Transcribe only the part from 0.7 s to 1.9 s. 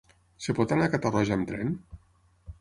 anar a Catarroja amb tren?